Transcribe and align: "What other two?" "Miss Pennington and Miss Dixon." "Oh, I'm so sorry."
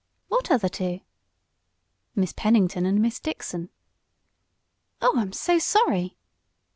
"What 0.29 0.49
other 0.49 0.67
two?" 0.67 1.01
"Miss 2.15 2.33
Pennington 2.33 2.87
and 2.87 3.03
Miss 3.03 3.19
Dixon." 3.19 3.69
"Oh, 4.99 5.13
I'm 5.19 5.31
so 5.31 5.59
sorry." 5.59 6.17